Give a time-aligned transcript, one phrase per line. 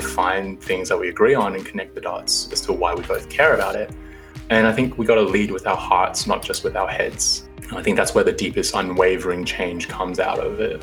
[0.00, 3.02] to find things that we agree on and connect the dots as to why we
[3.02, 3.90] both care about it.
[4.50, 7.48] And I think we got to lead with our hearts, not just with our heads.
[7.68, 10.82] And I think that's where the deepest unwavering change comes out of it.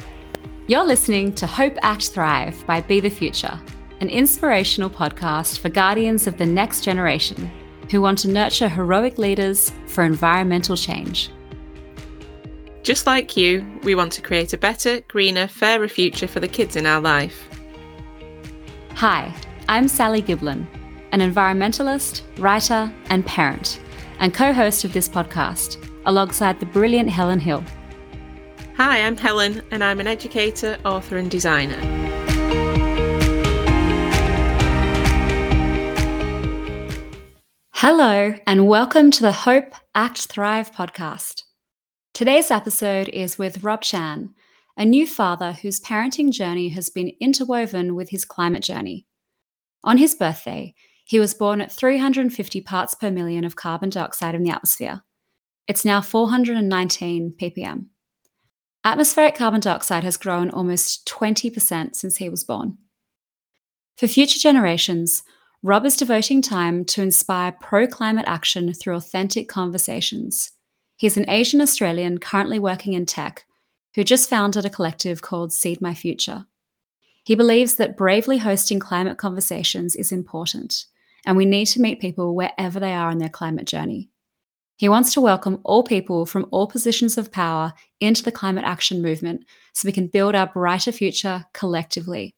[0.67, 3.59] You're listening to Hope Act Thrive by Be the Future,
[4.01, 7.49] an inspirational podcast for guardians of the next generation
[7.89, 11.31] who want to nurture heroic leaders for environmental change.
[12.83, 16.75] Just like you, we want to create a better, greener, fairer future for the kids
[16.75, 17.47] in our life.
[18.99, 19.35] Hi,
[19.67, 20.65] I'm Sally Giblin,
[21.11, 23.81] an environmentalist, writer, and parent,
[24.19, 27.61] and co host of this podcast, alongside the brilliant Helen Hill.
[28.77, 31.75] Hi, I'm Helen, and I'm an educator, author, and designer.
[37.73, 41.43] Hello, and welcome to the Hope Act Thrive podcast.
[42.13, 44.33] Today's episode is with Rob Chan,
[44.77, 49.05] a new father whose parenting journey has been interwoven with his climate journey.
[49.83, 50.73] On his birthday,
[51.05, 55.01] he was born at 350 parts per million of carbon dioxide in the atmosphere.
[55.67, 57.85] It's now 419 ppm.
[58.83, 62.77] Atmospheric carbon dioxide has grown almost 20% since he was born.
[63.97, 65.23] For future generations,
[65.63, 70.51] Rob is devoting time to inspire pro climate action through authentic conversations
[70.97, 73.45] He's an Asian Australian currently working in tech
[73.95, 76.45] who just founded a collective called Seed My Future.
[77.23, 80.85] He believes that bravely hosting climate conversations is important,
[81.25, 84.09] and we need to meet people wherever they are in their climate journey.
[84.77, 89.01] He wants to welcome all people from all positions of power into the climate action
[89.01, 92.35] movement so we can build our brighter future collectively.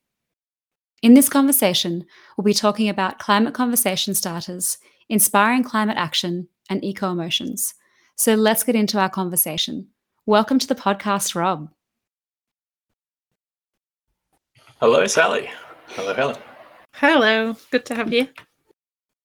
[1.02, 2.06] In this conversation,
[2.38, 4.78] we'll be talking about climate conversation starters,
[5.10, 7.74] inspiring climate action, and eco emotions
[8.18, 9.90] so let's get into our conversation.
[10.28, 11.70] Welcome to the podcast, Rob.
[14.82, 15.50] Hello, Sally.
[15.88, 16.36] Hello, Helen.
[16.92, 17.56] Hello.
[17.72, 18.28] Good to have you.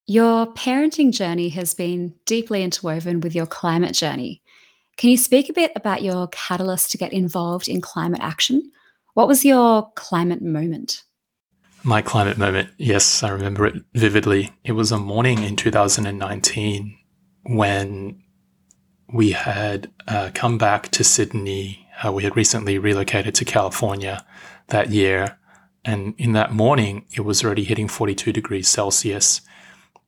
[0.06, 4.42] Your parenting journey has been deeply interwoven with your climate journey.
[4.96, 8.70] Can you speak a bit about your catalyst to get involved in climate action?
[9.14, 11.02] What was your climate moment?
[11.82, 14.52] My climate moment, yes, I remember it vividly.
[14.62, 16.96] It was a morning in 2019
[17.46, 18.22] when
[19.12, 21.86] we had uh, come back to Sydney.
[22.02, 24.24] Uh, we had recently relocated to California
[24.68, 25.38] that year.
[25.84, 29.42] And in that morning, it was already hitting 42 degrees Celsius.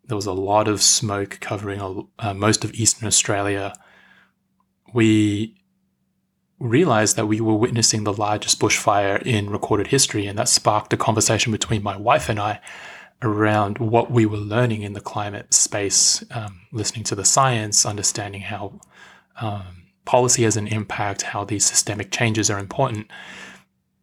[0.06, 3.74] There was a lot of smoke covering uh, most of Eastern Australia.
[4.92, 5.56] We
[6.58, 10.96] realized that we were witnessing the largest bushfire in recorded history, and that sparked a
[10.96, 12.60] conversation between my wife and I
[13.24, 18.42] around what we were learning in the climate space, um, listening to the science, understanding
[18.42, 18.78] how
[19.40, 23.10] um, policy has an impact, how these systemic changes are important.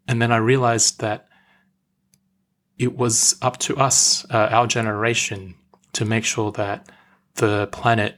[0.08, 1.28] And then I realized that
[2.78, 5.56] it was up to us, uh, our generation,
[5.94, 6.90] to make sure that
[7.36, 8.18] the planet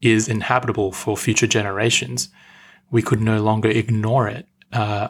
[0.00, 2.30] is inhabitable for future generations.
[2.90, 5.08] We could no longer ignore it uh,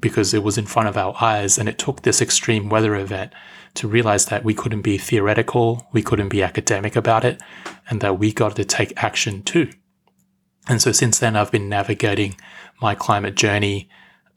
[0.00, 1.58] because it was in front of our eyes.
[1.58, 3.32] And it took this extreme weather event
[3.74, 7.40] to realize that we couldn't be theoretical, we couldn't be academic about it,
[7.88, 9.70] and that we got to take action too.
[10.68, 12.36] And so since then, I've been navigating
[12.80, 13.88] my climate journey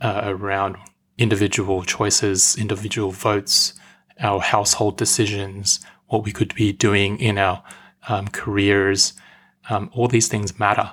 [0.01, 0.77] uh, around
[1.17, 3.73] individual choices, individual votes,
[4.19, 7.63] our household decisions, what we could be doing in our
[8.07, 9.13] um, careers.
[9.69, 10.91] Um, all these things matter.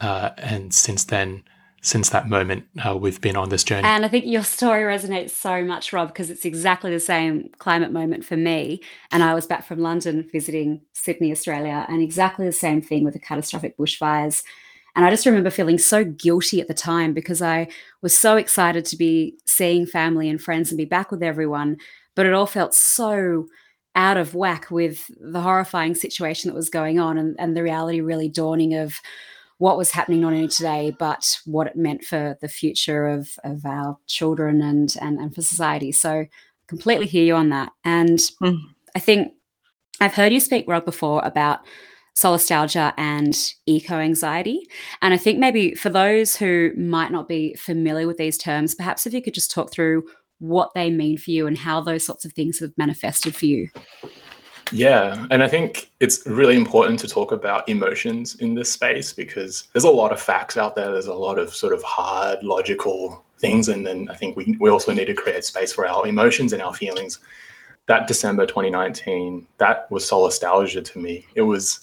[0.00, 1.44] Uh, and since then,
[1.84, 3.86] since that moment, uh, we've been on this journey.
[3.86, 7.92] And I think your story resonates so much, Rob, because it's exactly the same climate
[7.92, 8.80] moment for me.
[9.12, 13.14] And I was back from London visiting Sydney, Australia, and exactly the same thing with
[13.14, 14.42] the catastrophic bushfires
[14.96, 17.68] and I just remember feeling so guilty at the time because I
[18.00, 21.78] was so excited to be seeing family and friends and be back with everyone.
[22.14, 23.48] But it all felt so
[23.96, 28.00] out of whack with the horrifying situation that was going on and, and the reality
[28.00, 29.00] really dawning of
[29.58, 33.64] what was happening not only today, but what it meant for the future of, of
[33.64, 35.92] our children and, and, and for society.
[35.92, 36.26] So
[36.66, 37.72] completely hear you on that.
[37.84, 38.58] And mm.
[38.94, 39.32] I think
[40.00, 41.60] I've heard you speak, Rob, before about
[42.16, 43.36] solastalgia and
[43.66, 44.68] eco anxiety.
[45.02, 49.06] And I think maybe for those who might not be familiar with these terms, perhaps
[49.06, 50.04] if you could just talk through
[50.38, 53.68] what they mean for you and how those sorts of things have manifested for you.
[54.72, 59.68] Yeah, and I think it's really important to talk about emotions in this space because
[59.72, 60.90] there's a lot of facts out there.
[60.90, 63.68] There's a lot of sort of hard, logical things.
[63.68, 66.62] And then I think we, we also need to create space for our emotions and
[66.62, 67.20] our feelings.
[67.86, 71.26] That December 2019, that was solastalgia to me.
[71.34, 71.80] It was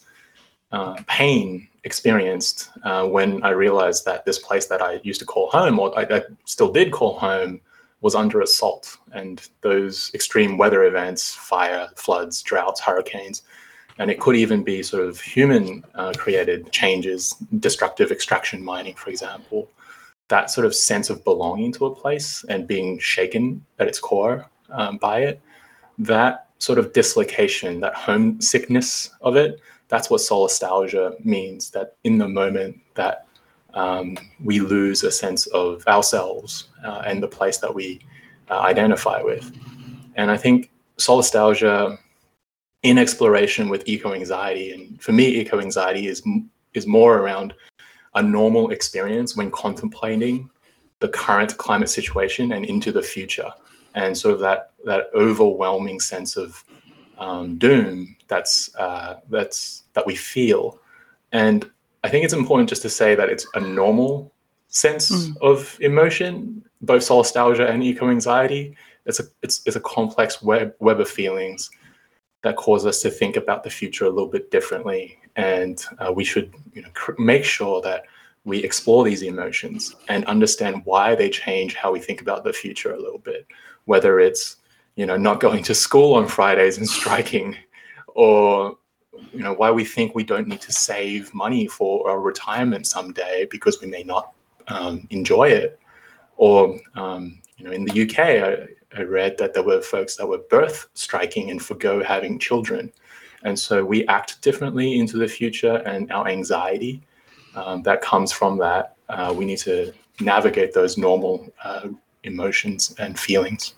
[0.71, 5.49] uh, pain experienced uh, when I realized that this place that I used to call
[5.49, 7.61] home, or I, I, still did call home,
[8.01, 8.97] was under assault.
[9.13, 13.43] And those extreme weather events, fire, floods, droughts, hurricanes,
[13.99, 19.09] and it could even be sort of human uh, created changes, destructive extraction mining, for
[19.09, 19.69] example.
[20.29, 24.49] That sort of sense of belonging to a place and being shaken at its core
[24.69, 25.41] um, by it,
[25.99, 29.59] that sort of dislocation, that homesickness of it,
[29.89, 31.69] that's what solastalgia means.
[31.71, 33.27] That in the moment that
[33.73, 38.01] um, we lose a sense of ourselves uh, and the place that we
[38.49, 39.51] uh, identify with.
[40.15, 41.97] And I think solastalgia
[42.83, 46.23] in exploration with eco anxiety, and for me, eco anxiety is
[46.73, 47.53] is more around
[48.15, 50.49] a normal experience when contemplating
[50.99, 53.51] the current climate situation and into the future,
[53.95, 56.63] and sort of that that overwhelming sense of
[57.17, 60.79] um, doom that's uh, that's that we feel,
[61.31, 61.69] and
[62.03, 64.31] I think it's important just to say that it's a normal
[64.69, 65.37] sense mm.
[65.41, 68.75] of emotion, both solastalgia and eco anxiety.
[69.05, 71.69] It's a it's, it's a complex web web of feelings
[72.43, 76.23] that cause us to think about the future a little bit differently, and uh, we
[76.23, 78.03] should you know cr- make sure that
[78.43, 82.93] we explore these emotions and understand why they change how we think about the future
[82.93, 83.45] a little bit.
[83.85, 84.57] Whether it's
[84.95, 87.55] you know not going to school on Fridays and striking,
[88.07, 88.77] or
[89.33, 93.47] you know why we think we don't need to save money for our retirement someday
[93.49, 94.33] because we may not
[94.67, 95.79] um, enjoy it.
[96.37, 100.27] Or um, you know in the uk I, I, read that there were folks that
[100.27, 102.91] were birth striking and forgo having children.
[103.43, 107.01] And so we act differently into the future and our anxiety
[107.55, 111.87] um, that comes from that uh, we need to navigate those normal uh,
[112.23, 113.75] emotions and feelings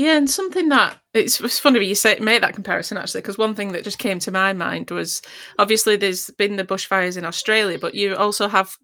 [0.00, 3.54] yeah, and something that it's, it's funny you say make that comparison actually, because one
[3.54, 5.20] thing that just came to my mind was
[5.58, 8.78] obviously there's been the bushfires in Australia, but you also have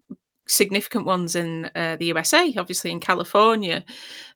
[0.47, 3.83] significant ones in uh, the USA, obviously in California.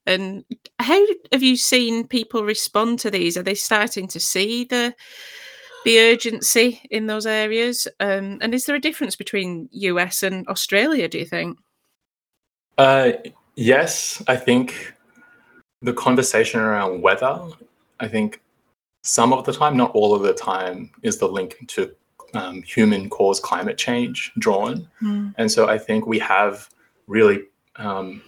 [0.08, 0.44] And
[0.80, 3.38] how have you seen people respond to these?
[3.38, 4.96] Are they starting to see the
[5.86, 7.88] the urgency in those areas?
[8.00, 11.08] Um, and is there a difference between US and Australia?
[11.08, 11.60] Do you think?
[12.80, 13.12] Uh,
[13.56, 14.96] yes, I think
[15.82, 17.42] the conversation around weather,
[18.00, 18.42] I think
[19.04, 21.92] some of the time, not all of the time, is the link to
[22.34, 24.88] um, human caused climate change drawn.
[25.02, 25.34] Mm.
[25.38, 26.70] And so I think we have
[27.08, 27.44] really
[27.78, 28.22] um,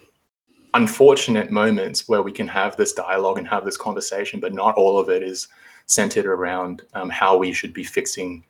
[0.73, 4.99] unfortunate moments where we can have this dialogue and have this conversation, but not all
[4.99, 5.47] of it is
[5.85, 8.43] centered around um, how we should be fixing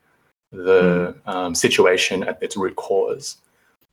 [0.52, 1.58] the mm.
[1.58, 3.38] situation at its root cause.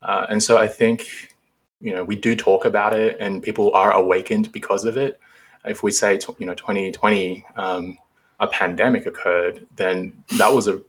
[0.02, 1.34] Uh, and so I think
[1.80, 5.20] you know we do talk about it and people are awakened because of it.
[5.64, 7.98] If we say you know 2020 um,
[8.38, 10.80] a pandemic occurred then that was a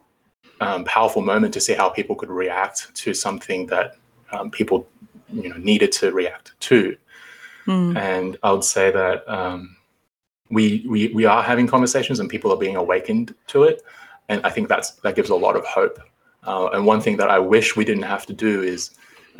[0.62, 3.98] um, powerful moment to see how people could react to something that
[4.32, 4.88] um, people
[5.34, 6.96] you know needed to react to.
[7.68, 7.96] Mm.
[7.96, 9.78] and i would say that um,
[10.50, 13.84] we, we we are having conversations and people are being awakened to it.
[14.30, 16.00] And i think that's that gives a lot of hope.
[16.44, 18.92] Uh, and one thing that i wish we didn't have to do is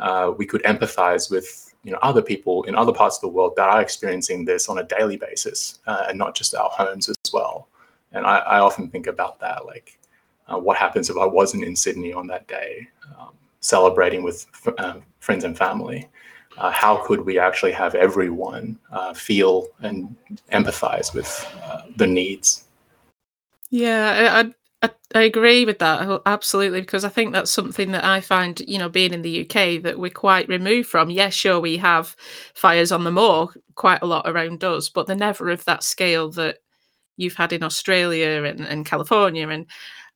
[0.02, 3.54] uh, we could empathize with you know other people in other parts of the world
[3.56, 7.32] that are experiencing this on a daily basis uh, and not just our homes as
[7.32, 7.68] well.
[8.12, 9.98] And i, I often think about that like
[10.48, 12.86] uh, what happens if i wasn't in sydney on that day
[13.18, 16.08] um, celebrating with f- um, friends and family?
[16.58, 20.14] Uh, how could we actually have everyone uh, feel and
[20.52, 21.30] empathize with
[21.64, 22.64] uh, the needs?
[23.70, 24.54] Yeah I, I,
[25.14, 28.88] I agree with that absolutely because I think that's something that I find, you know,
[28.88, 31.10] being in the UK that we're quite removed from.
[31.10, 32.16] Yes, sure, we have
[32.54, 36.30] fires on the moor quite a lot around us, but they're never of that scale
[36.32, 36.58] that
[37.16, 39.48] you've had in Australia and, and California.
[39.48, 39.66] And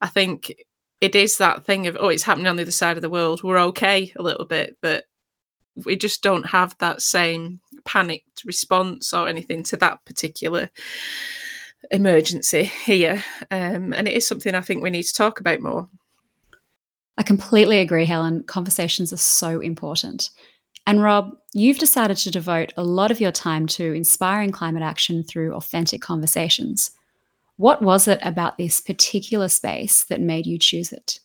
[0.01, 0.55] I think
[1.01, 3.43] it is that thing of, oh, it's happening on the other side of the world.
[3.43, 5.05] We're okay a little bit, but
[5.85, 10.71] we just don't have that same panicked response or anything to that particular
[11.91, 13.25] emergency here.
[13.51, 15.89] Um, and it is something I think we need to talk about more.
[17.19, 18.43] I completely agree, Helen.
[18.45, 20.31] Conversations are so important.
[20.87, 25.25] And Rob, you've decided to devote a lot of your time to inspiring climate action
[25.25, 26.91] through authentic conversations.
[27.57, 31.19] What was it about this particular space that made you choose it?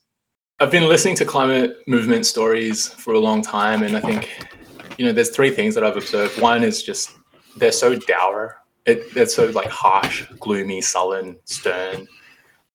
[0.60, 4.30] I've been listening to climate movement stories for a long time, and I think,
[4.98, 6.40] you know, there's three things that I've observed.
[6.40, 7.12] One is just
[7.58, 12.08] they're so dour it, it's so like harsh, gloomy, sullen, stern.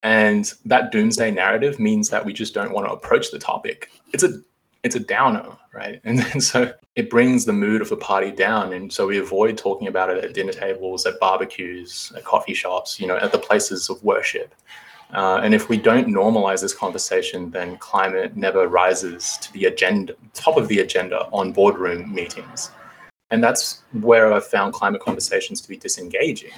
[0.03, 3.89] And that doomsday narrative means that we just don't want to approach the topic.
[4.13, 4.39] It's a
[4.83, 5.99] it's a downer, right?
[6.05, 8.73] And, so it brings the mood of the party down.
[8.73, 12.99] And so we avoid talking about it at dinner tables, at barbecues, at coffee shops,
[12.99, 14.53] you know, at the places of worship.
[15.13, 20.13] Uh, and if we don't normalize this conversation, then climate never rises to the agenda,
[20.33, 22.71] top of the agenda on boardroom meetings.
[23.29, 26.51] And that's where I've found climate conversations to be disengaging.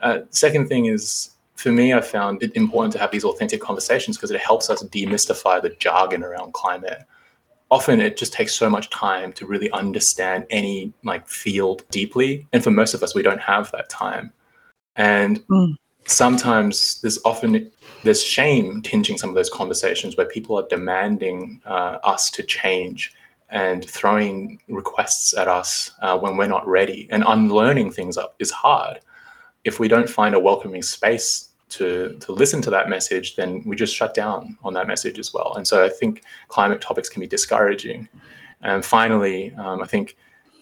[0.00, 4.16] Uh, second thing is, for me, I found it important to have these authentic conversations
[4.16, 7.04] because it helps us demystify the jargon around climate.
[7.70, 12.46] Often it just takes so much time to really understand any like field deeply.
[12.52, 14.32] And for most of us, we don't have that time.
[14.96, 15.76] And mm.
[16.04, 17.70] sometimes there's often
[18.02, 23.14] there's shame tinging some of those conversations where people are demanding uh, us to change
[23.52, 28.50] and throwing requests at us uh, when we're not ready and unlearning things up is
[28.50, 28.98] hard
[29.64, 33.76] if we don't find a welcoming space to to listen to that message, then we
[33.76, 35.54] just shut down on that message as well.
[35.56, 38.08] And so I think climate topics can be discouraging.
[38.60, 40.16] And finally, um, I think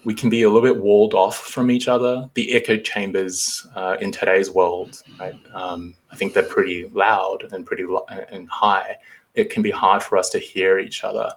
[0.04, 2.30] we can be a little bit walled off from each other.
[2.34, 5.34] The echo chambers uh, in today's world, right?
[5.52, 8.96] Um, I think they're pretty loud and pretty lo- and high.
[9.34, 11.30] It can be hard for us to hear each other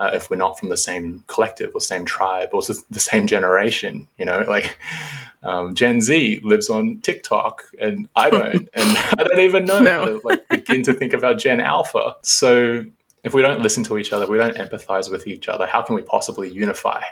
[0.00, 4.08] uh, if we're not from the same collective or same tribe or the same generation.
[4.18, 4.78] You know, like
[5.42, 10.06] um, Gen Z lives on TikTok, and I don't, and I don't even know no.
[10.06, 12.16] to like begin to think about Gen Alpha.
[12.22, 12.84] So
[13.22, 15.66] if we don't listen to each other, we don't empathize with each other.
[15.66, 17.02] How can we possibly unify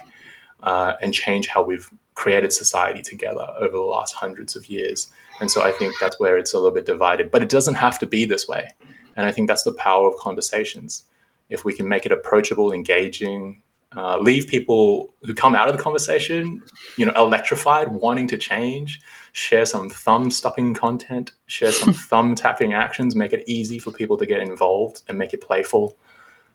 [0.63, 5.09] uh, and change how we've created society together over the last hundreds of years?
[5.41, 7.31] And so I think that's where it's a little bit divided.
[7.31, 8.71] But it doesn't have to be this way.
[9.17, 11.05] And I think that's the power of conversations.
[11.49, 13.63] If we can make it approachable, engaging,
[13.97, 16.63] uh, leave people who come out of the conversation,
[16.97, 19.01] you know, electrified, wanting to change,
[19.33, 24.17] share some thumb stopping content, share some thumb tapping actions, make it easy for people
[24.19, 25.97] to get involved and make it playful.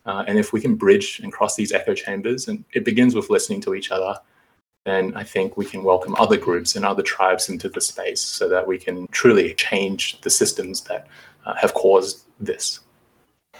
[0.05, 3.29] Uh, and if we can bridge and cross these echo chambers, and it begins with
[3.29, 4.15] listening to each other,
[4.85, 8.49] then I think we can welcome other groups and other tribes into the space so
[8.49, 11.07] that we can truly change the systems that
[11.45, 12.81] uh, have caused this.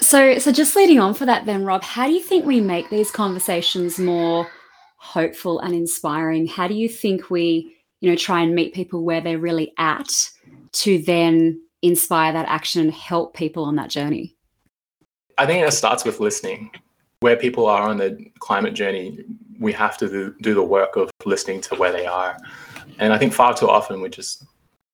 [0.04, 2.90] So, so just leading on for that, then, Rob, how do you think we make
[2.90, 4.48] these conversations more
[4.98, 6.46] hopeful and inspiring?
[6.46, 10.30] How do you think we, you know, try and meet people where they're really at
[10.74, 14.36] to then inspire that action and help people on that journey?
[15.38, 16.70] I think it starts with listening.
[17.22, 19.20] Where people are on the climate journey,
[19.58, 22.38] we have to do, do the work of listening to where they are.
[23.00, 24.46] And I think far too often we just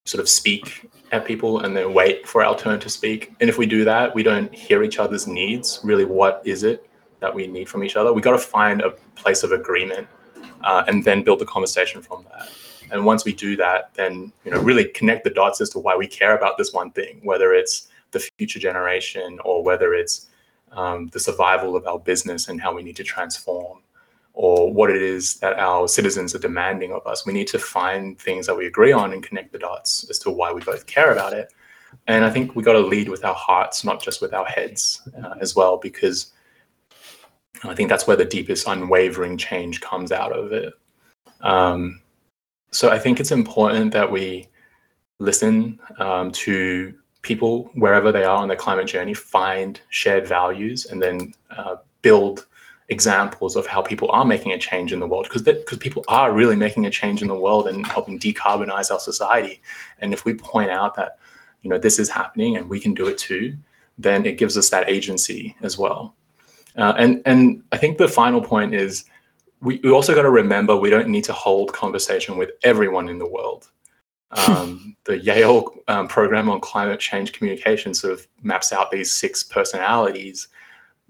[0.05, 3.33] sort of speak at people and then wait for our turn to speak.
[3.39, 5.79] And if we do that, we don't hear each other's needs.
[5.83, 6.89] Really, what is it
[7.19, 8.13] that we need from each other?
[8.13, 10.07] We got to find a place of agreement
[10.61, 12.49] uh, and then build the conversation from that.
[12.91, 15.95] And once we do that, then you know really connect the dots as to why
[15.95, 20.27] we care about this one thing, whether it's the future generation or whether it's
[20.71, 23.79] um, the survival of our business and how we need to transform
[24.41, 27.25] or what it is that our citizens are demanding of us.
[27.25, 30.31] We need to find things that we agree on and connect the dots as to
[30.31, 31.51] why we both care about it.
[32.07, 35.01] And I think we got to lead with our hearts, not just with our heads
[35.21, 36.31] uh, as well, because
[37.65, 40.73] I think that's where the deepest unwavering change comes out of it.
[41.41, 41.99] Um,
[42.71, 44.47] so I think it's important that we
[45.19, 46.93] listen um, to
[47.23, 52.45] people wherever they are on their climate journey, find shared values, and then uh, build
[52.89, 56.31] examples of how people are making a change in the world because because people are
[56.31, 59.61] really making a change in the world and helping decarbonize our society.
[59.99, 61.19] And if we point out that
[61.61, 63.55] you know this is happening and we can do it too
[63.97, 66.15] then it gives us that agency as well.
[66.77, 69.05] Uh, and and i think the final point is
[69.61, 73.19] we, we also got to remember we don't need to hold conversation with everyone in
[73.19, 73.69] the world.
[74.47, 79.41] Um, the yale um, program on climate change communication sort of maps out these six
[79.41, 80.49] personalities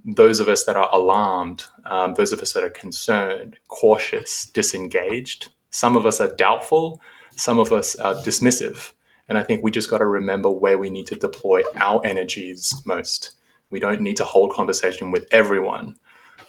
[0.06, 5.50] those of us that are alarmed, um, those of us that are concerned, cautious, disengaged.
[5.72, 7.01] Some of us are doubtful,
[7.36, 8.91] some of us are dismissive.
[9.27, 12.82] And I think we just got to remember where we need to deploy our energies
[12.86, 13.34] most.
[13.70, 15.96] We don't need to hold conversation with everyone,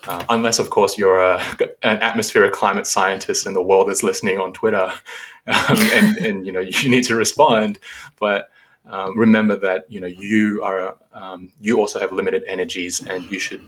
[0.07, 1.39] uh, unless, of course, you're a,
[1.83, 4.93] an atmospheric climate scientist and the world is listening on Twitter,
[5.47, 7.79] um, and, and you know you need to respond.
[8.19, 8.51] But
[8.87, 13.39] um, remember that you know you are um, you also have limited energies, and you
[13.39, 13.67] should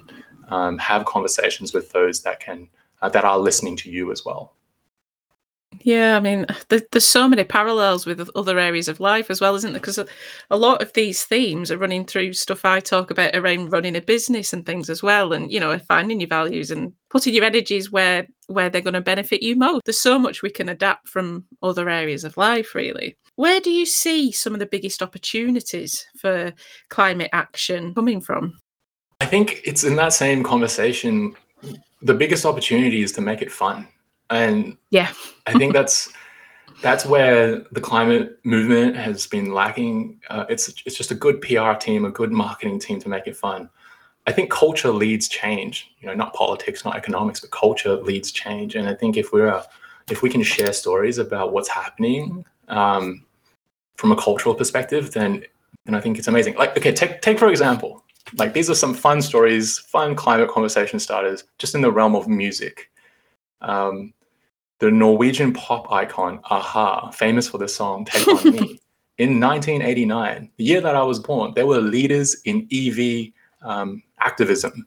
[0.48, 2.68] um, have conversations with those that can
[3.02, 4.54] uh, that are listening to you as well.
[5.80, 9.72] Yeah, I mean, there's so many parallels with other areas of life as well, isn't
[9.72, 9.80] there?
[9.80, 9.98] Because
[10.50, 14.00] a lot of these themes are running through stuff I talk about around running a
[14.00, 17.90] business and things as well, and you know, finding your values and putting your energies
[17.90, 19.82] where where they're going to benefit you most.
[19.84, 23.16] There's so much we can adapt from other areas of life, really.
[23.36, 26.52] Where do you see some of the biggest opportunities for
[26.90, 28.58] climate action coming from?
[29.20, 31.34] I think it's in that same conversation.
[32.02, 33.88] The biggest opportunity is to make it fun
[34.32, 35.12] and yeah
[35.46, 36.12] i think that's
[36.82, 41.72] that's where the climate movement has been lacking uh, it's it's just a good pr
[41.78, 43.68] team a good marketing team to make it fun
[44.26, 48.74] i think culture leads change you know not politics not economics but culture leads change
[48.74, 49.62] and i think if we're
[50.10, 53.24] if we can share stories about what's happening um,
[53.96, 55.44] from a cultural perspective, then
[55.84, 56.54] then I think it's amazing.
[56.54, 58.04] Like, okay, take take for example,
[58.36, 62.28] like these are some fun stories, fun climate conversation starters, just in the realm of
[62.28, 62.90] music.
[63.60, 64.12] Um,
[64.78, 68.80] the Norwegian pop icon a-ha, famous for the song "Take on Me,"
[69.18, 74.86] in 1989, the year that I was born, they were leaders in EV um, activism.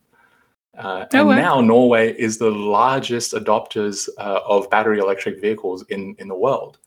[0.77, 1.35] Uh, Oh, and wow.
[1.35, 6.79] now Norway is the largest adopters uh, of battery electric vehicles in, in the world.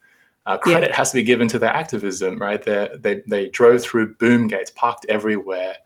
[0.46, 0.72] Uh, Yeah.
[0.72, 2.62] credit has to be given to their activism, right?
[2.62, 5.76] They, they, they drove through boom gates, parked everywhere,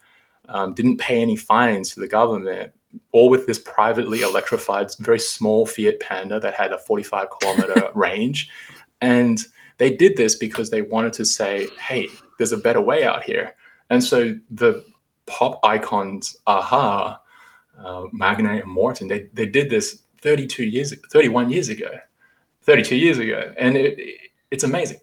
[0.49, 2.73] um, didn't pay any fines to the government,
[3.13, 8.51] all with this privately electrified, very small Fiat Panda that had a 45 kilometer range.
[9.01, 9.41] And
[9.79, 13.55] they did this because they wanted to say, hey, there's a better way out here.
[13.91, 14.85] And so the
[15.27, 17.19] pop icons, a-ha,
[17.79, 21.91] uh, Magne and Morten, they, they did this 32 years, 31 years ago,
[22.63, 23.53] 32 years ago.
[23.59, 24.19] And it, it-
[24.53, 25.01] it's amazing.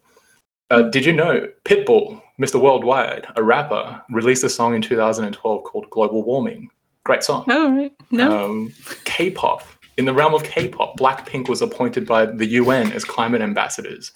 [0.70, 2.62] Uh, did you know Pitbull, Mr.
[2.62, 6.70] Worldwide, a rapper, released a song in 2012 called Global Warming?
[7.04, 7.46] Great song.
[7.50, 7.92] Oh, right.
[8.12, 8.46] No.
[8.46, 9.64] Um, K-pop.
[9.98, 14.14] In the realm of K-pop, Blackpink was appointed by the UN as climate ambassadors,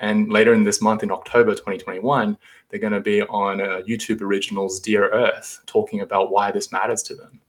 [0.00, 2.36] and later in this month, in October 2021,
[2.68, 7.02] they're going to be on uh, YouTube Originals "Dear Earth," talking about why this matters
[7.04, 7.40] to them.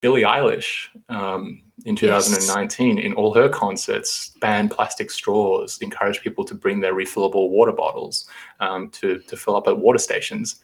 [0.00, 6.54] Billie Eilish, um, in 2019, in all her concerts, banned plastic straws, encouraged people to
[6.54, 8.28] bring their refillable water bottles
[8.60, 10.62] um, to to fill up at water stations.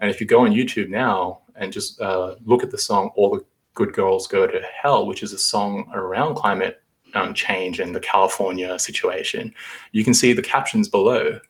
[0.00, 3.30] And if you go on YouTube now and just uh, look at the song "All
[3.30, 6.82] the Good Girls Go to Hell," which is a song around climate
[7.14, 9.54] um, change and the California situation,
[9.92, 11.40] you can see the captions below.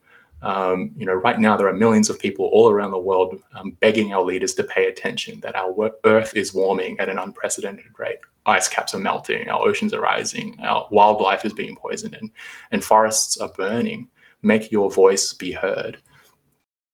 [0.43, 3.73] Um, you know, right now there are millions of people all around the world um,
[3.81, 8.19] begging our leaders to pay attention that our Earth is warming at an unprecedented rate.
[8.47, 12.31] Ice caps are melting, our oceans are rising, our wildlife is being poisoned, and,
[12.71, 14.09] and forests are burning.
[14.43, 15.99] Make your voice be heard.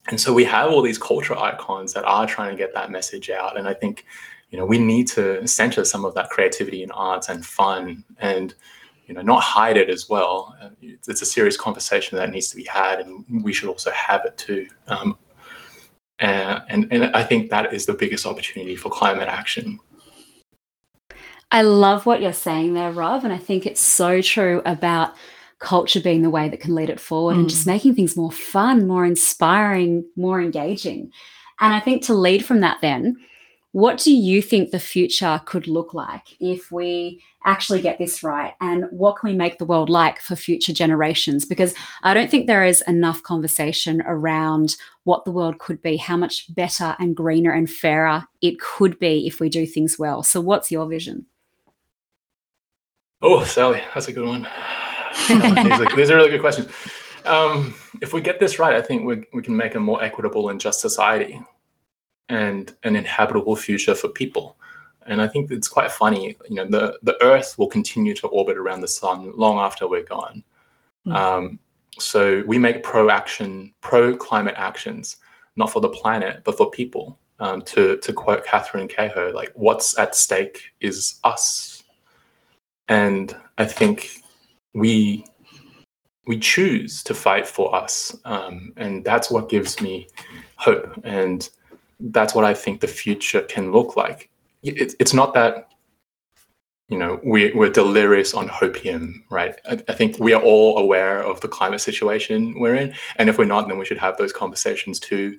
[0.08, 3.30] And so we have all these cultural icons that are trying to get that message
[3.30, 3.58] out.
[3.58, 4.04] And I think,
[4.50, 8.54] you know, we need to center some of that creativity in arts and fun and,
[9.06, 10.56] you know, not hide it as well.
[10.60, 13.90] Uh, It's, it's a serious conversation that needs to be had, and we should also
[13.90, 14.66] have it too.
[14.88, 15.18] Um,
[16.18, 19.78] and, and I think that is the biggest opportunity for climate action.
[21.50, 23.24] I love what you're saying there, Rob.
[23.24, 25.14] And I think it's so true about
[25.58, 28.86] culture being the way that can lead it forward and just making things more fun,
[28.86, 31.10] more inspiring, more engaging.
[31.60, 33.16] And I think to lead from that, then,
[33.72, 38.54] what do you think the future could look like if we actually get this right?
[38.60, 41.44] And what can we make the world like for future generations?
[41.44, 46.16] Because I don't think there is enough conversation around what the world could be, how
[46.16, 50.22] much better and greener and fairer it could be if we do things well.
[50.22, 51.26] So, what's your vision?
[53.20, 54.42] Oh, Sally, that's a good one.
[55.28, 56.68] these, are, these are really good questions.
[57.24, 60.50] Um, if we get this right, I think we, we can make a more equitable
[60.50, 61.40] and just society
[62.28, 64.56] and an inhabitable future for people.
[65.06, 68.56] And I think it's quite funny, you know, the, the Earth will continue to orbit
[68.56, 70.42] around the sun long after we're gone.
[71.06, 71.14] Mm.
[71.14, 71.58] Um,
[71.98, 75.16] so we make pro action, pro climate actions,
[75.56, 77.18] not for the planet, but for people.
[77.40, 81.82] Um, to, to quote Catherine Cahill, like what's at stake is us.
[82.88, 84.20] And I think
[84.72, 85.24] we
[86.26, 90.08] we choose to fight for us, um, and that's what gives me
[90.56, 91.48] hope, and
[92.00, 94.30] that's what I think the future can look like.
[94.64, 95.68] It, it's not that
[96.88, 99.54] you know we, we're delirious on hopium, right?
[99.68, 103.38] I, I think we are all aware of the climate situation we're in, and if
[103.38, 105.38] we're not, then we should have those conversations too.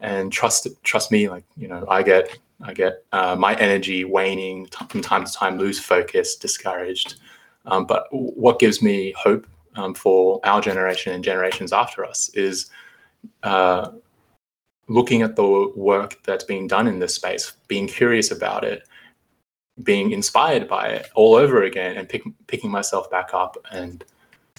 [0.00, 4.66] And trust trust me, like you know, I get I get uh, my energy waning
[4.66, 7.16] t- from time to time, lose focus, discouraged.
[7.66, 9.46] Um, but what gives me hope
[9.76, 12.70] um, for our generation and generations after us is
[13.42, 13.90] uh,
[14.92, 18.88] looking at the work that's being done in this space, being curious about it,
[19.82, 24.04] being inspired by it all over again, and pick, picking myself back up and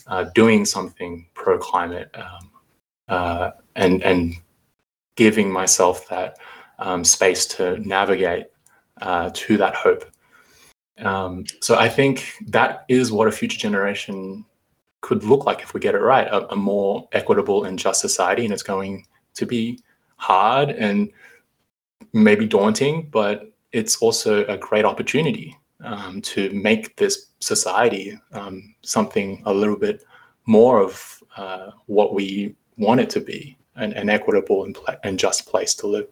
[0.07, 2.51] uh, doing something pro climate um,
[3.07, 4.35] uh, and and
[5.15, 6.37] giving myself that
[6.79, 8.47] um, space to navigate
[9.01, 10.05] uh, to that hope.
[10.99, 14.45] Um, so I think that is what a future generation
[15.01, 18.45] could look like if we get it right a, a more equitable and just society.
[18.45, 19.79] And it's going to be
[20.23, 21.11] hard and
[22.13, 29.41] maybe daunting, but it's also a great opportunity um, to make this society um, something
[29.45, 30.05] a little bit
[30.45, 35.19] more of uh, what we want it to be an, an equitable and, pla- and
[35.19, 36.07] just place to live.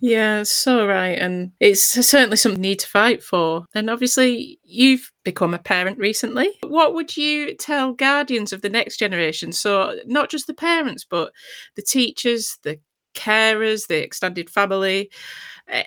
[0.00, 1.18] Yeah, so right.
[1.18, 3.66] And it's certainly something you need to fight for.
[3.74, 6.50] And obviously, you've become a parent recently.
[6.62, 9.52] What would you tell guardians of the next generation?
[9.52, 11.32] So, not just the parents, but
[11.74, 12.78] the teachers, the
[13.14, 15.10] carers, the extended family,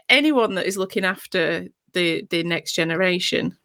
[0.10, 3.58] anyone that is looking after the, the next generation?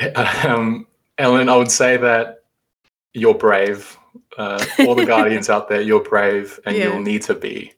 [0.44, 2.42] Um, Ellen, I would say that
[3.12, 3.96] you're brave.
[4.36, 6.86] Uh, all the guardians out there, you're brave and yeah.
[6.86, 7.72] you'll need to be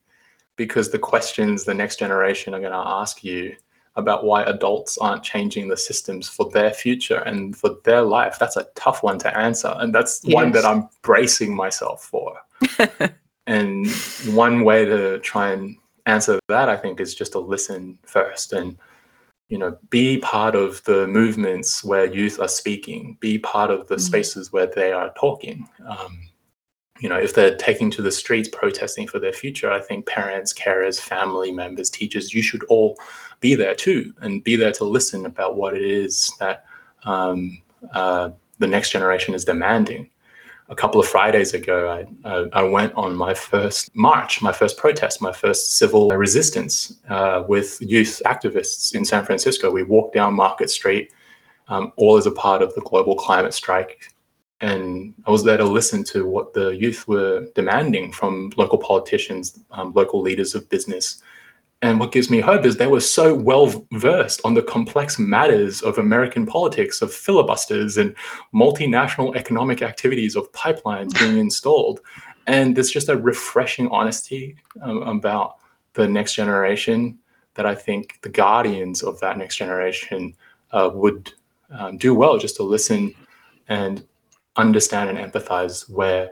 [0.57, 3.55] because the questions the next generation are going to ask you
[3.97, 8.57] about why adults aren't changing the systems for their future and for their life that's
[8.57, 10.35] a tough one to answer and that's yes.
[10.35, 12.37] one that i'm bracing myself for
[13.47, 13.89] and
[14.27, 18.77] one way to try and answer that i think is just to listen first and
[19.49, 23.95] you know be part of the movements where youth are speaking be part of the
[23.95, 24.03] mm-hmm.
[24.03, 26.21] spaces where they are talking um,
[27.01, 30.53] you know, if they're taking to the streets protesting for their future, I think parents,
[30.53, 32.99] carers, family members, teachers, you should all
[33.41, 36.65] be there too and be there to listen about what it is that
[37.05, 37.61] um,
[37.93, 40.09] uh, the next generation is demanding.
[40.69, 45.23] A couple of Fridays ago, I, I went on my first march, my first protest,
[45.23, 49.71] my first civil resistance uh, with youth activists in San Francisco.
[49.71, 51.13] We walked down Market Street,
[51.69, 54.11] um, all as a part of the global climate strike
[54.61, 59.59] and I was there to listen to what the youth were demanding from local politicians,
[59.71, 61.23] um, local leaders of business.
[61.83, 65.83] And what gives me hope is they were so well versed on the complex matters
[65.83, 68.15] of American politics, of filibusters and
[68.55, 72.01] multinational economic activities, of pipelines being installed.
[72.47, 75.57] And there's just a refreshing honesty um, about
[75.93, 77.19] the next generation
[77.55, 80.35] that I think the guardians of that next generation
[80.73, 81.33] uh, would
[81.71, 83.15] um, do well just to listen
[83.69, 84.05] and
[84.57, 86.31] understand and empathize where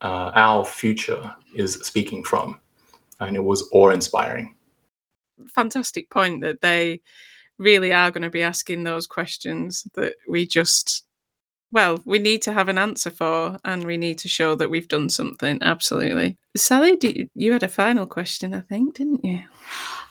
[0.00, 2.60] uh, our future is speaking from.
[3.20, 4.54] And it was awe inspiring.
[5.54, 7.00] Fantastic point that they
[7.58, 11.04] really are going to be asking those questions that we just,
[11.72, 14.88] well, we need to have an answer for and we need to show that we've
[14.88, 15.58] done something.
[15.62, 16.36] Absolutely.
[16.56, 19.42] Sally, you, you had a final question, I think, didn't you?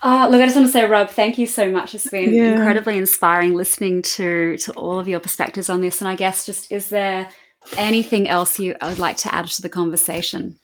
[0.02, 1.96] Uh, look, I just want to say, Rob, thank you so much.
[1.96, 2.56] It's been yeah.
[2.56, 6.02] incredibly inspiring listening to to all of your perspectives on this.
[6.02, 7.30] And I guess just is there
[7.78, 10.60] anything else you would like to add to the conversation?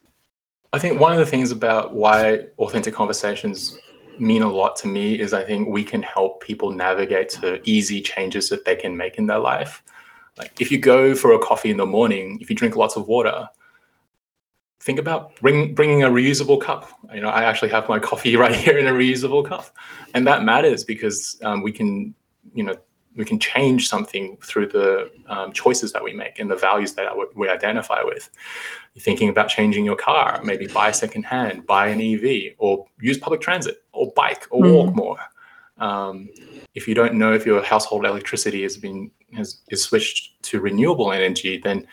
[0.74, 3.78] I think one of the things about why authentic conversations
[4.20, 8.02] mean a lot to me is I think we can help people navigate to easy
[8.02, 9.84] changes that they can make in their life.
[10.38, 13.08] Like if you go for a coffee in the morning, if you drink lots of
[13.08, 13.50] water,
[14.80, 16.90] think about bring, bringing a reusable cup.
[17.14, 19.76] You know, I actually have my coffee right here in a reusable cup,
[20.14, 22.16] and that matters because um, we can,
[22.54, 22.76] you know,
[23.16, 27.12] we can change something through the um, choices that we make and the values that
[27.36, 28.30] we identify with.
[28.94, 33.42] You're thinking about changing your car, maybe buy secondhand, buy an EV, or use public
[33.42, 34.74] transit, or bike, or mm.
[34.74, 35.18] walk more.
[35.78, 36.30] Um,
[36.74, 41.12] if you don't know if your household electricity has been has is switched to renewable
[41.12, 41.88] energy, then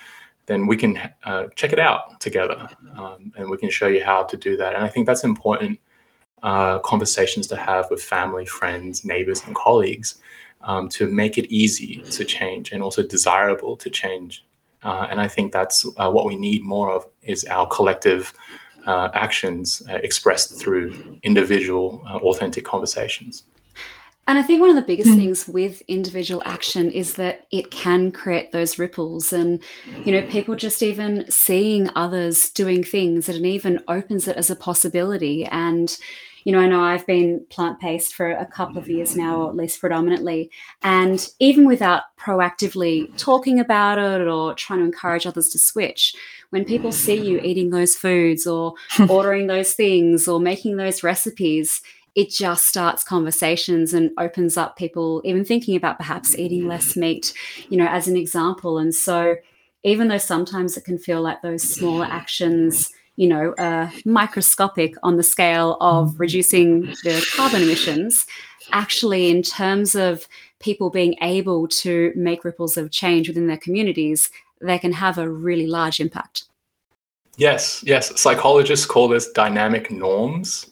[0.46, 4.22] then we can uh, check it out together, um, and we can show you how
[4.22, 4.74] to do that.
[4.74, 5.78] And I think that's important
[6.42, 10.20] uh, conversations to have with family, friends, neighbors, and colleagues
[10.62, 14.44] um, to make it easy to change and also desirable to change.
[14.82, 18.32] Uh, and I think that's uh, what we need more of is our collective
[18.86, 23.44] uh, actions uh, expressed through individual, uh, authentic conversations.
[24.28, 25.16] And I think one of the biggest mm.
[25.16, 29.32] things with individual action is that it can create those ripples.
[29.32, 29.60] And,
[30.04, 34.56] you know, people just even seeing others doing things, it even opens it as a
[34.56, 35.46] possibility.
[35.46, 35.96] And,
[36.48, 39.50] you know, I know I've been plant based for a couple of years now, or
[39.50, 40.50] at least predominantly.
[40.80, 46.14] And even without proactively talking about it or trying to encourage others to switch,
[46.48, 48.72] when people see you eating those foods or
[49.10, 51.82] ordering those things or making those recipes,
[52.14, 57.34] it just starts conversations and opens up people even thinking about perhaps eating less meat,
[57.68, 58.78] you know, as an example.
[58.78, 59.36] And so,
[59.84, 65.16] even though sometimes it can feel like those smaller actions you know, uh, microscopic on
[65.16, 68.26] the scale of reducing the carbon emissions,
[68.70, 70.28] actually, in terms of
[70.60, 75.28] people being able to make ripples of change within their communities, they can have a
[75.28, 76.44] really large impact.
[77.36, 78.18] Yes, yes.
[78.20, 80.70] Psychologists call this dynamic norms.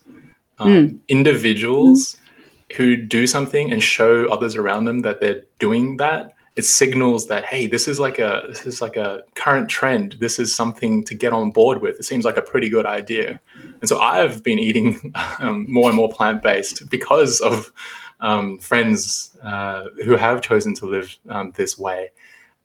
[0.61, 0.99] Um, mm.
[1.09, 2.77] Individuals mm.
[2.77, 7.45] who do something and show others around them that they're doing that it signals that
[7.45, 10.17] hey this is like a this is like a current trend.
[10.21, 11.99] This is something to get on board with.
[12.01, 13.41] It seems like a pretty good idea.
[13.81, 17.73] And so i've been eating um, more and more plant-based because of
[18.21, 22.11] um, friends uh, who have chosen to live um, this way.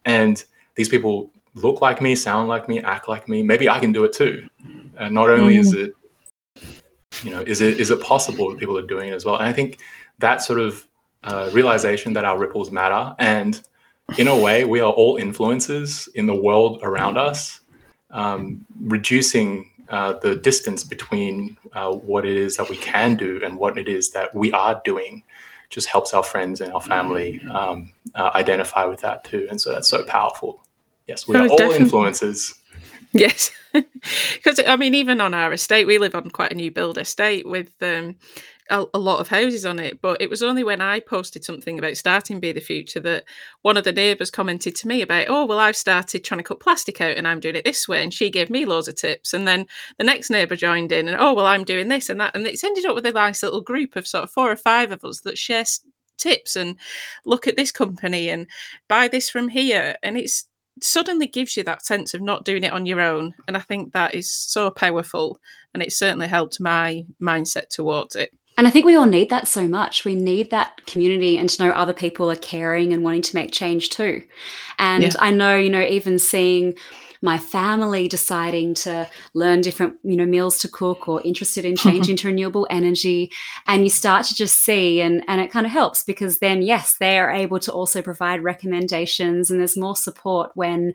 [0.06, 0.43] And
[0.75, 3.43] these people look like me sound like me act like me.
[3.43, 4.47] Maybe i can do it too.
[4.97, 5.93] And not only is it
[7.23, 9.36] you know, is it is it possible that people are doing it as well?
[9.36, 9.80] And I think
[10.19, 10.88] that sort of
[11.23, 13.62] uh, realization that our ripples matter, and
[14.17, 17.62] in a way, we are all influences in the world around us,
[18.12, 23.58] um, reducing uh, the distance between uh, what it is that we can do and
[23.58, 25.24] what it is that we are doing
[25.69, 29.47] just helps our friends and our family um, uh, identify with that too.
[29.50, 30.63] And so that's so powerful.
[31.08, 31.84] Yes, we oh, are all definitely.
[31.86, 32.56] influences.
[33.13, 36.97] Yes, because I mean, even on our estate, we live on quite a new build
[36.97, 38.15] estate with um,
[38.72, 40.02] a, a, lot of houses on it.
[40.02, 43.26] But it was only when I posted something about starting Be the Future that
[43.62, 46.60] one of the neighbours commented to me about, oh, well, I've started trying to cut
[46.60, 48.02] plastic out and I'm doing it this way.
[48.02, 49.34] And she gave me loads of tips.
[49.34, 52.36] And then the next neighbour joined in and, oh, well, I'm doing this and that.
[52.36, 54.92] And it's ended up with a nice little group of sort of four or five
[54.92, 55.66] of us that share
[56.18, 56.78] tips and
[57.26, 58.48] look at this company and
[58.88, 59.96] buy this from here.
[60.02, 60.48] And it's
[60.82, 63.34] suddenly gives you that sense of not doing it on your own.
[63.48, 65.40] And I think that is so powerful.
[65.74, 68.32] And it certainly helped my mindset towards it.
[68.62, 70.06] And I think we all need that so much.
[70.06, 73.52] We need that community and to know other people are caring and wanting to make
[73.52, 74.21] change too.
[74.78, 75.13] And yeah.
[75.17, 76.76] I know, you know, even seeing
[77.24, 82.17] my family deciding to learn different you know meals to cook or interested in changing
[82.17, 83.32] to renewable energy
[83.65, 86.97] and you start to just see and and it kind of helps because then yes
[87.00, 90.93] they are able to also provide recommendations and there's more support when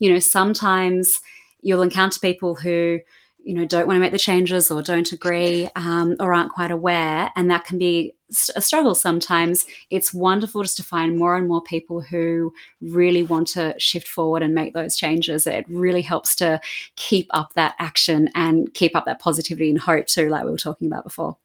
[0.00, 1.20] you know sometimes
[1.60, 3.00] you'll encounter people who
[3.44, 6.70] you know don't want to make the changes or don't agree um, or aren't quite
[6.70, 8.14] aware and that can be
[8.56, 9.66] a struggle sometimes.
[9.90, 14.42] It's wonderful just to find more and more people who really want to shift forward
[14.42, 15.46] and make those changes.
[15.46, 16.60] It really helps to
[16.96, 20.56] keep up that action and keep up that positivity and hope too like we were
[20.56, 21.36] talking about before.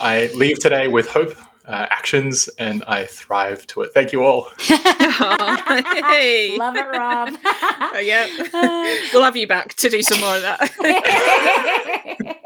[0.00, 3.92] I leave today with hope uh, actions and I thrive to it.
[3.94, 4.48] Thank you all.
[4.70, 6.56] oh, hey.
[6.58, 7.34] Love it, Rob.
[7.44, 8.26] uh, yeah.
[9.12, 10.70] we'll have you back to do some more of that.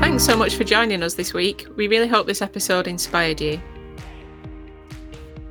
[0.00, 1.66] Thanks so much for joining us this week.
[1.76, 3.60] We really hope this episode inspired you.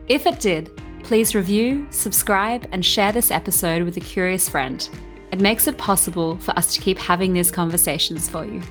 [0.07, 0.69] If it did,
[1.03, 4.87] please review, subscribe, and share this episode with a curious friend.
[5.33, 8.61] It makes it possible for us to keep having these conversations for you.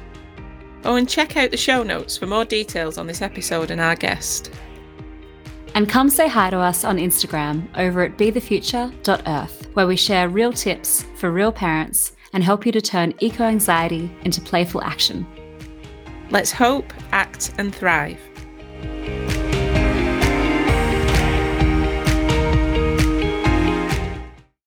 [0.85, 3.97] Oh, and check out the show notes for more details on this episode and our
[3.97, 4.49] guest.
[5.75, 10.53] And come say hi to us on Instagram over at bethefuture.earth, where we share real
[10.53, 15.27] tips for real parents and help you to turn eco anxiety into playful action.
[16.31, 18.21] Let's hope, act, and thrive.